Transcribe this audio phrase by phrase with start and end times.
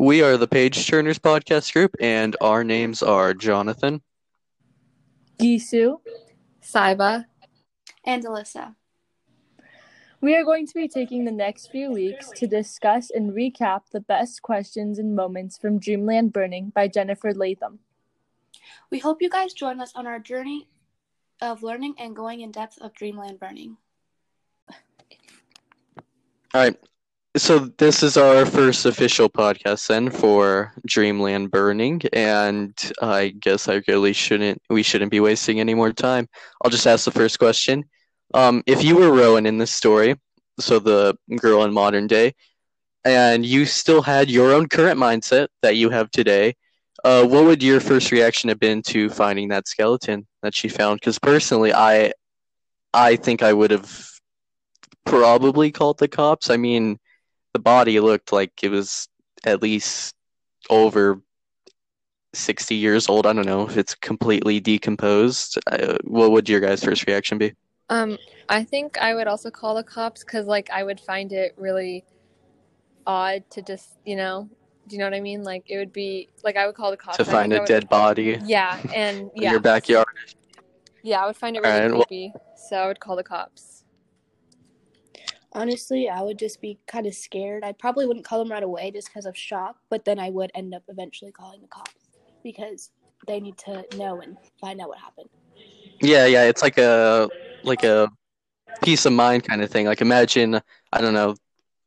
[0.00, 4.00] We are the Page Turners podcast group, and our names are Jonathan,
[5.38, 5.98] Gisu.
[6.62, 7.26] Saiba.
[8.06, 8.76] And Alyssa.
[10.22, 14.00] We are going to be taking the next few weeks to discuss and recap the
[14.00, 17.80] best questions and moments from Dreamland Burning by Jennifer Latham.
[18.90, 20.66] We hope you guys join us on our journey
[21.42, 23.76] of learning and going in depth of Dreamland Burning.
[26.54, 26.76] All right.
[27.36, 33.82] So this is our first official podcast then for Dreamland Burning, and I guess I
[33.86, 36.28] really shouldn't we shouldn't be wasting any more time.
[36.62, 37.84] I'll just ask the first question.
[38.34, 40.16] Um, if you were Rowan in this story,
[40.58, 42.34] so the girl in modern day,
[43.04, 46.54] and you still had your own current mindset that you have today,
[47.04, 51.00] uh, what would your first reaction have been to finding that skeleton that she found?
[51.00, 52.12] Because personally, I,
[52.94, 54.10] I think I would have
[55.04, 56.50] probably called the cops.
[56.50, 56.98] I mean,
[57.52, 59.08] the body looked like it was
[59.44, 60.14] at least
[60.68, 61.20] over
[62.34, 63.26] 60 years old.
[63.26, 65.58] I don't know if it's completely decomposed.
[65.66, 67.54] Uh, what would your guys' first reaction be?
[67.88, 71.54] Um, I think I would also call the cops because, like, I would find it
[71.56, 72.04] really
[73.06, 74.48] odd to just, you know,
[74.86, 75.42] do you know what I mean?
[75.42, 77.88] Like, it would be like I would call the cops To find a would- dead
[77.88, 80.06] body Yeah, and in yeah, your backyard.
[81.02, 82.32] yeah, I would find it really well- creepy.
[82.56, 83.79] So I would call the cops.
[85.52, 87.64] Honestly, I would just be kind of scared.
[87.64, 90.50] I probably wouldn't call them right away just because of shock, but then I would
[90.54, 91.94] end up eventually calling the cops
[92.44, 92.90] because
[93.26, 95.28] they need to know and find out what happened.
[96.00, 97.28] Yeah, yeah, it's like a
[97.64, 98.08] like a
[98.82, 99.86] peace of mind kind of thing.
[99.86, 100.60] Like imagine,
[100.92, 101.34] I don't know,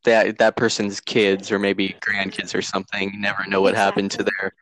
[0.04, 4.54] that that person's kids or maybe grandkids or something never know what happened to their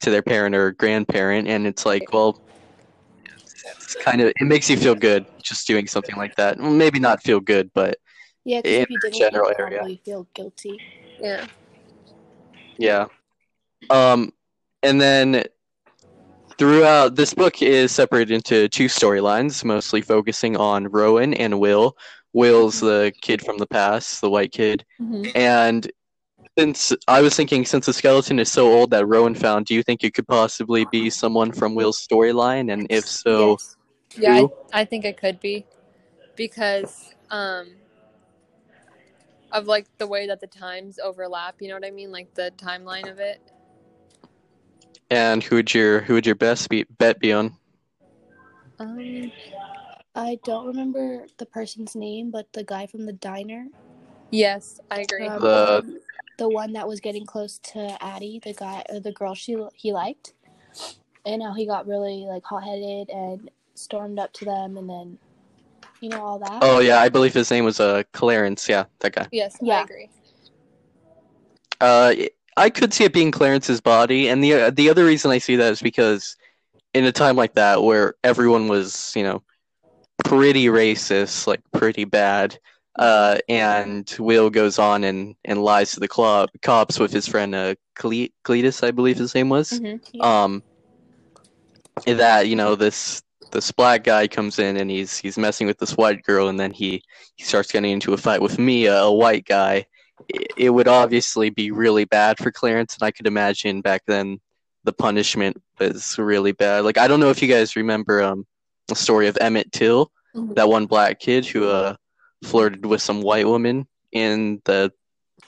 [0.00, 2.40] to their parent or grandparent and it's like, well,
[3.24, 6.58] it's, it's kind of it makes you feel good just doing something like that.
[6.58, 7.98] Well, maybe not feel good, but
[8.46, 9.78] Yeah, because if you didn't, general you'd area.
[9.78, 10.80] probably feel guilty.
[11.18, 11.46] Yeah.
[12.78, 13.06] Yeah.
[13.90, 14.32] Um,
[14.84, 15.42] and then
[16.56, 21.96] throughout this book is separated into two storylines, mostly focusing on Rowan and Will.
[22.34, 25.32] Will's the kid from the past, the white kid, Mhm.
[25.34, 25.90] and
[26.56, 29.82] since I was thinking, since the skeleton is so old that Rowan found, do you
[29.82, 32.72] think it could possibly be someone from Will's storyline?
[32.72, 33.76] And if so, yes.
[34.16, 35.66] Yeah, I, I think it could be
[36.36, 37.66] because um
[39.52, 41.56] of like the way that the times overlap.
[41.60, 42.12] You know what I mean?
[42.12, 43.40] Like the timeline of it.
[45.10, 47.56] and who would your who would your best be, bet be on?
[48.78, 49.32] Um,
[50.14, 53.68] I don't remember the person's name, but the guy from the diner,
[54.30, 55.26] yes, I agree.
[55.26, 56.00] um, The-
[56.38, 59.92] the one that was getting close to Addie, the guy or the girl she he
[59.92, 60.34] liked,
[61.24, 65.18] and how he got really like hot headed and stormed up to them, and then
[66.00, 66.58] you know all that.
[66.62, 68.68] Oh yeah, I believe his name was uh Clarence.
[68.68, 69.28] Yeah, that guy.
[69.32, 70.08] yes, I agree.
[71.80, 72.14] Uh,
[72.56, 75.72] I could see it being Clarence's body, and the the other reason I see that
[75.72, 76.36] is because
[76.94, 79.42] in a time like that where everyone was, you know,
[80.24, 82.58] pretty racist, like pretty bad,
[82.98, 87.54] uh, and Will goes on and, and lies to the club cops with his friend
[87.54, 89.78] uh, Cle- Cletus, I believe his name was.
[89.78, 90.44] hmm Yeah.
[90.44, 90.62] Um,
[92.06, 95.96] that you know this this black guy comes in and he's he's messing with this
[95.96, 97.02] white girl, and then he
[97.36, 99.86] he starts getting into a fight with Mia, a white guy
[100.28, 104.40] it it would obviously be really bad for Clarence, and I could imagine back then
[104.84, 106.84] the punishment was really bad.
[106.84, 108.46] Like I don't know if you guys remember um
[108.88, 110.54] the story of Emmett Till, Mhm.
[110.56, 111.96] that one black kid who uh
[112.44, 114.92] flirted with some white woman in the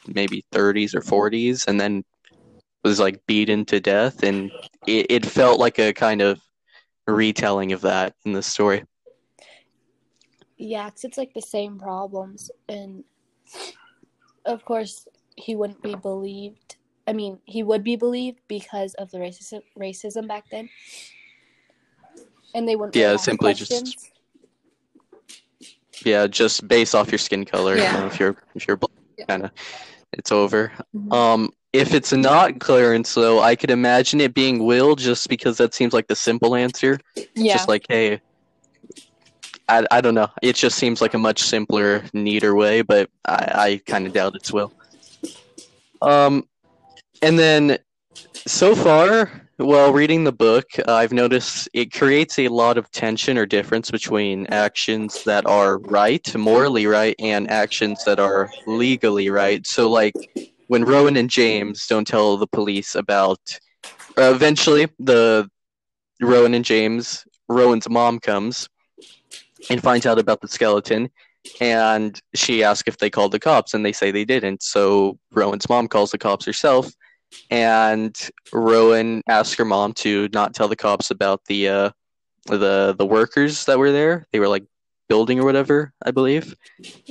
[0.06, 2.04] maybe 30s or 40s, and then
[2.84, 4.50] was like beaten to death, and
[4.86, 6.40] it, it felt like a kind of
[7.14, 8.84] retelling of that in the story.
[10.56, 13.04] Yeah, 'cause it's like the same problems, and
[14.44, 16.76] of course he wouldn't be believed.
[17.06, 20.68] I mean, he would be believed because of the racism racism back then,
[22.54, 22.96] and they wouldn't.
[22.96, 24.10] Yeah, simply just-
[26.04, 27.76] Yeah, just based off your skin color.
[27.76, 28.00] you Yeah.
[28.00, 29.24] know, if you're if you're black, Yeah.
[29.26, 29.50] kind of,
[30.12, 30.72] it's over.
[30.94, 31.12] Mhm.
[31.12, 35.74] Um, if it's not Clarence, though, I could imagine it being Will, just because that
[35.74, 36.98] seems like the simple answer.
[37.34, 37.54] Yeah.
[37.54, 38.20] Just like, hey,
[39.68, 40.28] I, I don't know.
[40.42, 44.34] It just seems like a much simpler, neater way, but I, I kind of doubt
[44.34, 44.72] it's Will.
[46.00, 46.48] Um,
[47.20, 47.78] and then
[48.46, 53.44] so far, while reading the book, I've noticed it creates a lot of tension or
[53.44, 59.66] difference between actions that are right, morally right, and actions that are legally right.
[59.66, 60.14] So, like
[60.68, 63.40] when Rowan and James don't tell the police about,
[64.16, 65.48] uh, eventually the
[66.20, 68.68] Rowan and James, Rowan's mom comes
[69.70, 71.10] and finds out about the skeleton,
[71.60, 74.62] and she asks if they called the cops, and they say they didn't.
[74.62, 76.90] So Rowan's mom calls the cops herself,
[77.50, 78.16] and
[78.52, 81.90] Rowan asks her mom to not tell the cops about the uh,
[82.46, 84.26] the the workers that were there.
[84.32, 84.64] They were like
[85.08, 86.54] building or whatever, I believe,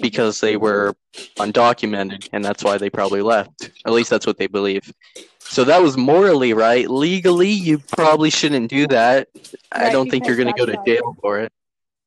[0.02, 0.94] because they were
[1.38, 3.72] undocumented, and that's why they probably left.
[3.86, 4.92] At least that's what they believe.
[5.40, 6.90] So that was morally right.
[6.90, 9.30] Legally, you probably shouldn't do that.
[9.72, 11.52] I don't think you're going to go to jail for it.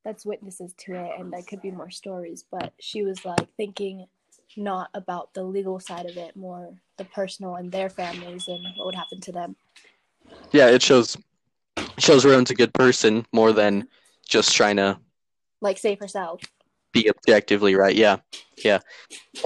[0.05, 2.45] That's witnesses to it, and there could be more stories.
[2.51, 4.07] But she was like thinking
[4.57, 8.87] not about the legal side of it, more the personal and their families and what
[8.87, 9.57] would happen to them.
[10.53, 11.17] Yeah, it shows
[11.99, 13.89] shows Rowan's a good person more than
[14.29, 14.99] just trying to
[15.61, 16.41] Like save herself.
[16.93, 17.95] Be objectively right.
[17.95, 18.17] Yeah,
[18.65, 18.81] yeah.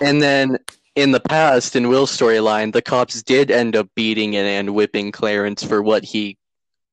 [0.03, 0.59] And then
[0.95, 5.13] in the past, in Will's storyline, the cops did end up beating and, and whipping
[5.13, 6.39] Clarence for what he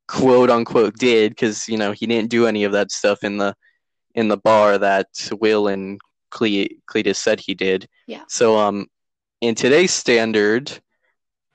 [0.07, 3.55] quote unquote did, because you know he didn't do any of that stuff in the
[4.15, 5.07] in the bar that
[5.39, 5.99] Will and
[6.31, 7.87] Cle- Cletus said he did.
[8.07, 8.23] Yeah.
[8.27, 8.87] So, um,
[9.39, 10.79] in today's standard,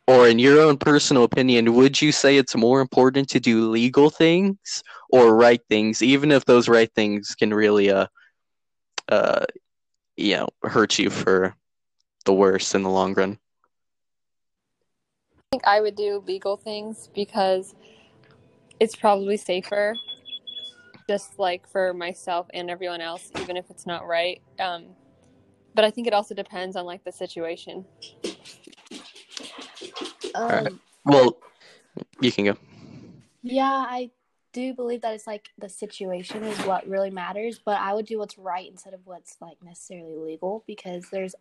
[0.06, 4.10] or in your own personal opinion, would you say it's more important to do legal
[4.10, 8.06] things or right things, even if those right things can really uh
[9.08, 9.46] uh,
[10.16, 11.54] you know, hurt you for
[12.24, 13.38] the worse in the long run.
[15.38, 17.74] I think I would do legal things because
[18.80, 19.94] it's probably safer,
[21.08, 24.42] just like for myself and everyone else, even if it's not right.
[24.58, 24.88] Um,
[25.74, 27.84] but I think it also depends on like the situation.
[30.34, 30.72] Um, right.
[31.04, 31.38] Well,
[32.20, 32.56] you can go.
[33.42, 34.10] Yeah, I
[34.56, 38.18] do believe that it's like the situation is what really matters, but I would do
[38.18, 41.34] what's right instead of what's like necessarily legal because there's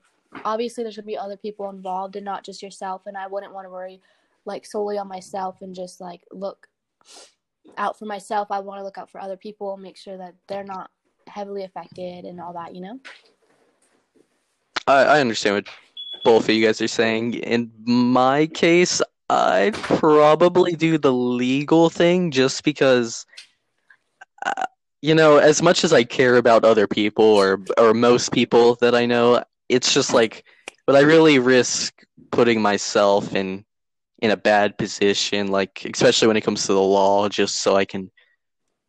[0.43, 3.67] obviously there's gonna be other people involved and not just yourself, and I wouldn't want
[3.67, 4.01] to worry
[4.43, 6.67] like solely on myself and just like look
[7.77, 8.49] out for myself.
[8.51, 10.91] I want to look out for other people, make sure that they're not
[11.27, 12.99] heavily affected and all that, you know?
[14.87, 15.67] I, I understand what
[16.25, 17.35] both of you guys are saying.
[17.35, 23.25] In my case, I'd probably do the legal thing just because,
[24.45, 24.65] uh,
[25.01, 28.93] you know, as much as I care about other people or or most people that
[28.93, 30.45] I know, it's just like,
[30.87, 33.65] would I really risk putting myself in
[34.19, 37.85] in a bad position, like especially when it comes to the law, just so I
[37.85, 38.11] can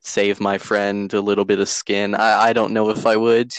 [0.01, 2.15] save my friend a little bit of skin?
[2.15, 3.53] I, I don't know if I would.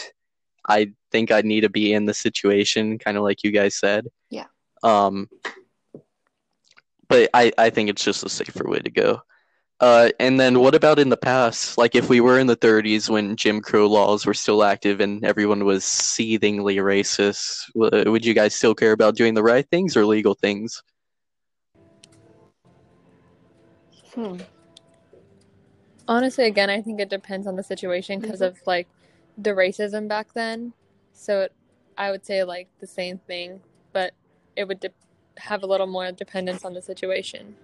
[0.68, 4.06] I think I'd need to be in the situation, kind of like you guys said.
[4.30, 4.46] Yeah.
[4.82, 5.28] Um,
[7.08, 9.22] but I, I think it's just a safer way to go.
[9.80, 11.78] Uh, and then what about in the past?
[11.78, 15.24] Like if we were in the 30s when Jim Crow laws were still active and
[15.24, 20.04] everyone was seethingly racist, would you guys still care about doing the right things or
[20.04, 20.82] legal things?
[24.14, 24.38] Hmm.
[26.08, 28.88] Honestly, again, I think it depends on the situation because of like
[29.36, 30.72] the racism back then.
[31.12, 31.52] So it,
[31.96, 33.60] I would say like the same thing,
[33.92, 34.12] but
[34.56, 34.80] it would
[35.38, 37.56] have a little more dependence on the situation.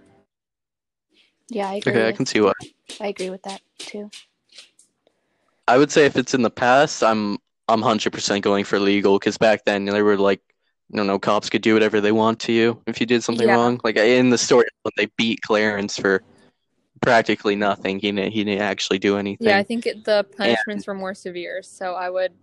[1.49, 1.93] Yeah, I agree.
[1.93, 2.53] Okay, I can see why.
[2.99, 4.09] I agree with that too.
[5.67, 7.37] I would say if it's in the past, I'm
[7.67, 10.41] I'm hundred percent going for legal because back then they were like,
[10.93, 13.47] I don't know, cops could do whatever they want to you if you did something
[13.47, 13.55] Yeah.
[13.55, 13.79] wrong.
[13.83, 16.23] Like in the story when they beat Clarence for
[17.01, 19.47] practically nothing, he didn't he didn't actually do anything.
[19.47, 22.33] Yeah, I think it, the punishments were more severe, so I would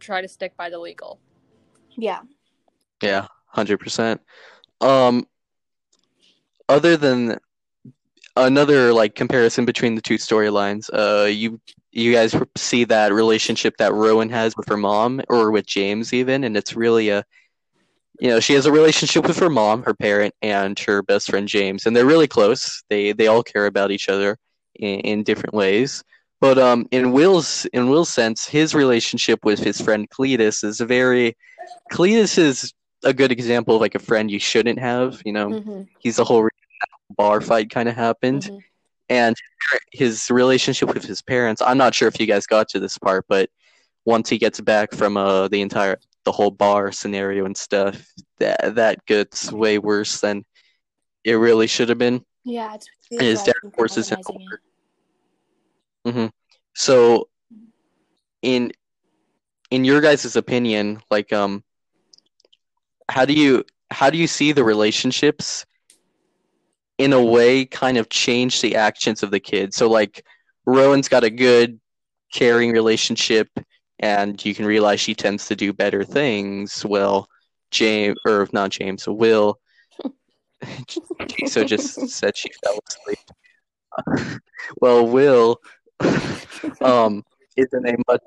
[0.00, 1.20] try to stick by the legal.
[1.96, 2.20] Yeah.
[3.02, 4.20] Yeah, hundred percent.
[4.80, 5.26] Um,
[6.68, 7.38] other than
[8.36, 11.60] another like comparison between the two storylines, uh, you
[11.92, 16.44] you guys see that relationship that Rowan has with her mom or with James even,
[16.44, 17.24] and it's really a,
[18.20, 21.48] you know, she has a relationship with her mom, her parent, and her best friend
[21.48, 22.82] James, and they're really close.
[22.90, 24.36] They they all care about each other
[24.74, 26.04] in, in different ways.
[26.40, 31.36] But um, in Will's in Will's sense, his relationship with his friend Cletus is very.
[31.90, 32.72] Cletus is
[33.04, 35.22] a good example of like a friend you shouldn't have.
[35.24, 38.62] You know, hmm he's the whole reason that bar fight kind of happened, Mhm.
[39.08, 39.36] and
[39.92, 41.62] his relationship with his parents.
[41.62, 43.50] I'm not sure if you guys got to this part, but
[44.04, 48.04] once he gets back from uh the entire the whole bar scenario and stuff,
[48.38, 50.44] that that gets way worse than
[51.24, 52.24] it really should have been.
[52.44, 54.60] Yeah, it's, And his it's dad forces him compromising over.
[56.04, 56.12] it.
[56.12, 56.26] hmm
[56.74, 57.28] So,
[58.42, 58.72] in
[59.70, 61.62] in your guys' opinion, like um,
[63.08, 65.64] how do you how do you see the relationships
[66.98, 69.74] in a way kind of change the actions of the kid?
[69.74, 70.24] So like
[70.66, 71.80] Rowan's got a good
[72.32, 73.48] caring relationship
[74.00, 76.84] and you can realize she tends to do better things.
[76.84, 77.28] Well,
[77.70, 79.58] James or not James, Will
[81.46, 84.40] so just said she fell asleep.
[84.80, 85.60] well, Will
[86.80, 87.24] um
[87.56, 88.22] isn't a much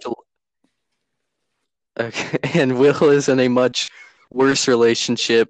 [1.99, 3.89] okay, and Will isn't a much
[4.31, 5.49] worse relationship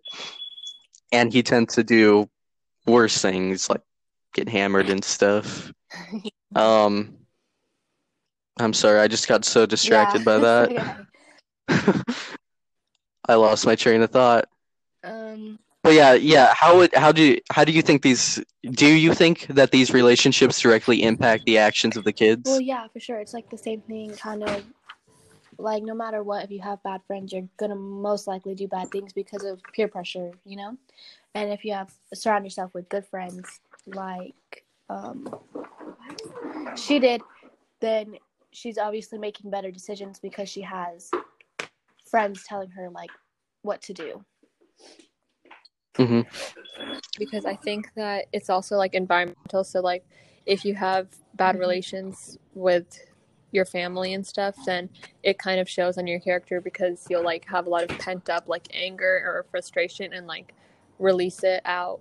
[1.11, 2.29] and he tends to do
[2.85, 3.81] worse things like
[4.33, 5.71] get hammered and stuff.
[6.55, 7.15] Um,
[8.59, 10.25] I'm sorry, I just got so distracted Yeah.
[10.25, 11.05] by that.
[11.69, 12.01] Okay.
[13.29, 14.45] I lost my train of thought.
[15.03, 16.53] Um, But yeah, yeah.
[16.55, 18.43] How would how do you, how do you think these?
[18.63, 22.49] Do you think that these relationships directly impact the actions of the kids?
[22.49, 23.19] well, yeah, for sure.
[23.19, 24.65] It's like the same thing, kind of
[25.59, 28.91] like no matter what, if you have bad friends, you're gonna most likely do bad
[28.91, 30.77] things because of peer pressure, you know.
[31.35, 35.29] And if you have surround yourself with good friends, like um,
[36.75, 37.21] she did,
[37.81, 38.15] then
[38.51, 41.11] she's obviously making better decisions because she has
[42.09, 43.11] friends telling her like
[43.61, 44.25] what to do.
[45.97, 46.21] hmm
[47.17, 49.63] because I think that it's also like environmental.
[49.63, 50.05] So like
[50.45, 51.59] if you have bad Mhm.
[51.59, 52.99] relations with
[53.51, 54.89] your family and stuff, then
[55.23, 58.29] it kind of shows on your character because you'll like have a lot of pent
[58.29, 60.53] up like anger or frustration and like
[60.99, 61.99] release it out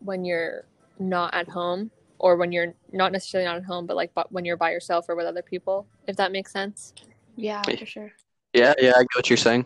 [0.00, 0.64] when you're
[0.98, 4.44] not at home or when you're not necessarily not at home, but like but when
[4.44, 6.92] you're by yourself or with other people, if that makes sense.
[7.36, 7.76] Yeah, Yeah.
[7.76, 8.12] for sure.
[8.52, 8.92] Yeah, yeah.
[8.94, 9.64] I get what you're saying.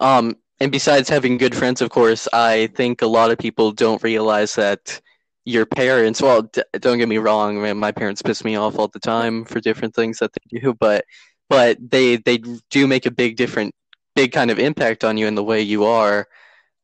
[0.00, 4.02] Um, and besides having good friends, of course, I think a lot of people don't
[4.02, 5.00] realize that
[5.44, 6.22] your parents.
[6.22, 7.60] Well, d- don't get me wrong.
[7.60, 10.74] Man, my parents piss me off all the time for different things that they do,
[10.74, 11.04] but
[11.48, 12.38] but they they
[12.70, 13.74] do make a big different,
[14.14, 16.26] big kind of impact on you in the way you are.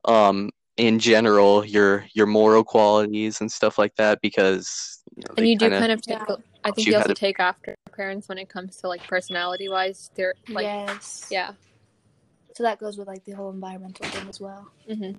[0.05, 5.49] Um, in general, your your moral qualities and stuff like that, because you know, And
[5.49, 6.37] you do kinda- take Yeah.
[6.65, 9.03] I think you you how also to- take after parents when it comes to like
[9.07, 10.11] personality wise.
[10.15, 11.27] They're like yes.
[11.31, 11.53] yeah.
[12.55, 14.67] So that goes with like the whole environmental thing as well.
[14.89, 15.13] hmm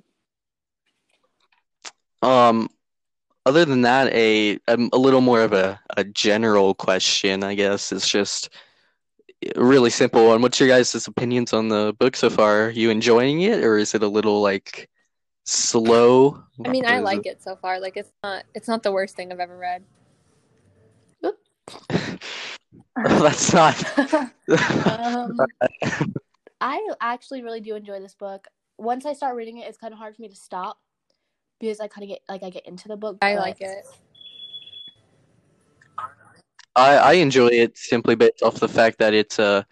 [2.21, 2.69] Um,
[3.49, 8.07] other than that, a a little more of a, a general question, I guess, It's
[8.07, 8.49] just
[9.55, 10.43] a really simple one.
[10.43, 12.65] What's your guys' opinions on the book so far?
[12.65, 14.87] Are you enjoying it, or is it a little like
[15.45, 16.43] slow?
[16.63, 17.79] I mean, I like it so far.
[17.79, 19.83] Like it's not it's not the worst thing I've ever read.
[22.95, 23.99] That's not.
[24.85, 25.37] um,
[26.61, 28.47] I actually really do enjoy this book.
[28.77, 30.77] Once I start reading it, it's kind of hard for me to stop
[31.59, 33.17] because I kind of get like I get into the book.
[33.21, 33.85] I like it.
[36.75, 39.63] I I enjoy it simply based off the fact that it's uh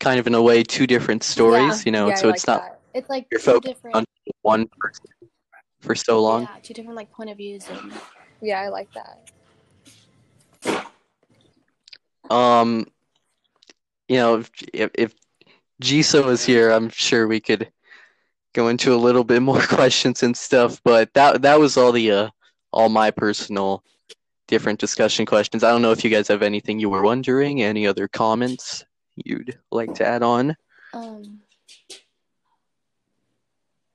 [0.00, 1.84] kind of in a way two different stories.
[1.84, 2.80] You know, Yeah, I so it's like not that.
[2.94, 4.04] It's like You're two focused different, on
[4.42, 5.04] one person
[5.80, 6.42] for so long.
[6.42, 7.68] yeah, two different like point of views.
[7.68, 7.92] And
[8.40, 9.30] Yeah, I like that.
[12.30, 12.86] Um,
[14.08, 15.14] you know, if if, if
[15.82, 17.70] Jisoo was here, I'm sure we could
[18.54, 20.80] go into a little bit more questions and stuff.
[20.84, 22.30] But that that was all the uh
[22.72, 23.82] all my personal
[24.46, 25.62] different discussion questions.
[25.62, 28.84] I don't know if you guys have anything you were wondering, any other comments
[29.16, 30.56] you'd like to add on.
[30.94, 31.40] um,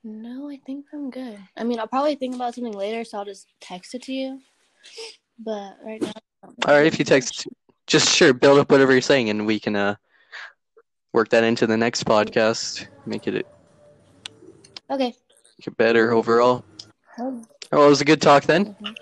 [0.03, 1.39] no, I think I'm good.
[1.57, 4.41] I mean, I'll probably think about something later, so I'll just text it to you.
[5.39, 6.12] But right now,
[6.67, 7.48] All right, if you text,
[7.88, 9.95] just sure build up whatever you're saying, and we can uh
[11.13, 13.45] work that into the next podcast, make it
[14.90, 15.16] Okay.
[15.60, 16.63] make it better overall.
[17.20, 18.66] Oh, Well, it was a good talk then.
[18.66, 18.96] mhm.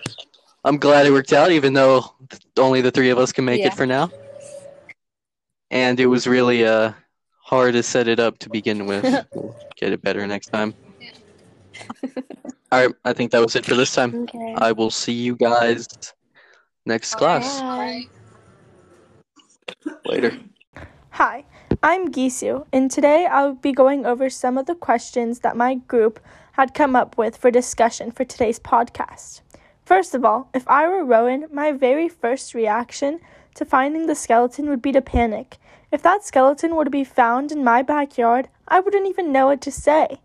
[0.63, 2.03] I'm glad it worked out, even though
[2.57, 3.67] only the three of us can make Yeah.
[3.67, 4.11] it for now.
[5.71, 6.93] And it was really uh
[7.43, 9.05] hard to set it up to begin with.
[9.33, 10.73] we'll get it better next time.
[12.71, 14.15] All right, I think that was it for this time.
[14.23, 14.55] Okay.
[14.57, 15.87] I will see you guys
[16.85, 17.61] next class.
[17.61, 18.03] Bye.
[20.05, 20.33] Later.
[21.11, 21.43] Hi,
[21.83, 26.19] I'm Gisu, and today I'll be going over some of the questions that my group
[26.51, 29.41] had come up with for discussion for today's podcast.
[29.83, 33.19] First of all, if I were Rowan, my very first reaction
[33.55, 35.57] to finding the skeleton would be to panic.
[35.91, 39.61] If that skeleton were to be found in my backyard, I wouldn't even know what
[39.61, 40.21] to say.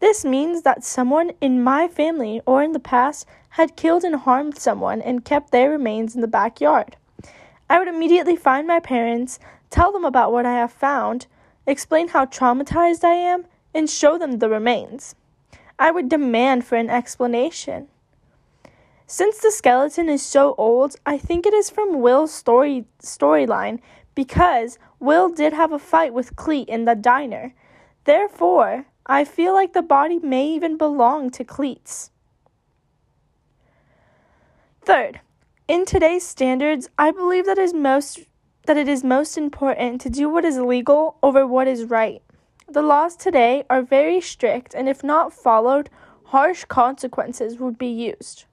[0.00, 4.58] This means that someone in my family or in the past had killed and harmed
[4.58, 6.96] someone and kept their remains in the backyard.
[7.70, 9.38] I would immediately find my parents,
[9.70, 11.26] tell them about what I have found,
[11.66, 15.14] explain how traumatized I am, and show them the remains.
[15.78, 17.88] I would demand for an explanation.
[19.06, 23.80] Since the skeleton is so old, I think it is from Will's story storyline
[24.14, 27.54] because Will did have a fight with Cleet in the diner.
[28.04, 32.10] Therefore, I feel like the body may even belong to Cleet's.
[34.82, 35.20] Third,
[35.66, 38.20] in today's standards, I believe that is most
[38.66, 42.22] that it is most important to do what is legal over what is right.
[42.68, 45.90] The laws today are very strict, and if not followed,
[46.24, 48.44] harsh consequences would be used.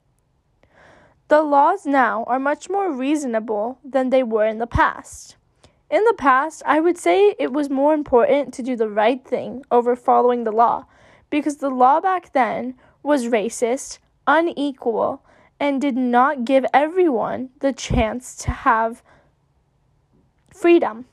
[1.28, 5.36] The laws now are much more reasonable than they were in the past.
[5.90, 9.62] In the past, I would say it was more important to do the right thing
[9.70, 10.86] over following the law,
[11.30, 15.22] because the law back then was racist, unequal,
[15.60, 19.02] and did not give everyone the chance to have
[20.58, 21.06] freedom.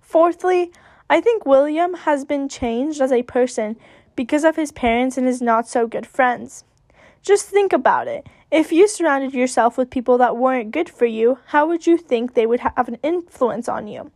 [0.00, 0.72] Fourthly,
[1.08, 3.76] I think William has been changed as a person
[4.16, 6.64] because of his parents and his not so good friends.
[7.22, 8.26] Just think about it.
[8.50, 12.34] If you surrounded yourself with people that weren't good for you, how would you think
[12.34, 14.10] they would have an influence on you?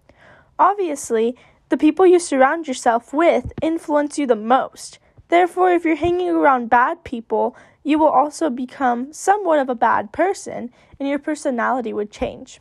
[0.59, 1.37] Obviously,
[1.69, 4.99] the people you surround yourself with influence you the most.
[5.28, 10.12] Therefore, if you're hanging around bad people, you will also become somewhat of a bad
[10.12, 12.61] person and your personality would change.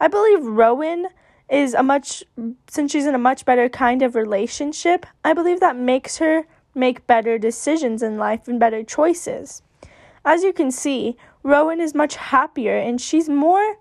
[0.00, 1.08] I believe Rowan
[1.50, 2.24] is a much,
[2.68, 7.06] since she's in a much better kind of relationship, I believe that makes her make
[7.06, 9.62] better decisions in life and better choices.
[10.24, 13.76] As you can see, Rowan is much happier and she's more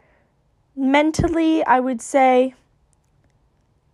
[0.76, 2.56] mentally, I would say,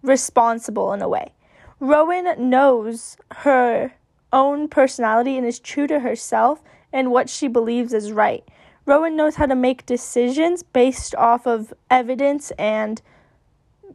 [0.02, 1.34] responsible in a way.
[1.80, 3.94] Rowan knows her
[4.32, 6.62] own personality and is true to herself
[6.94, 8.48] and what she believes is right.
[8.86, 13.02] Rowan knows how to make decisions based off of evidence and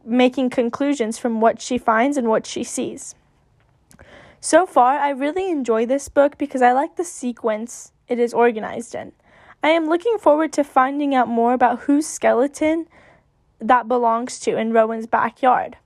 [0.03, 3.15] making conclusions from what she finds and what she sees.
[4.39, 8.95] So far, I really enjoy this book because I like the sequence it is organized
[8.95, 9.13] in.
[9.63, 12.87] I am looking forward to finding out more about whose skeleton
[13.59, 15.77] that belongs to in Rowan's backyard.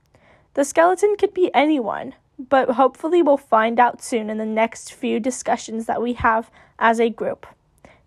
[0.54, 5.20] The skeleton could be anyone, but hopefully we'll find out soon in the next few
[5.20, 7.46] discussions that we have as a group.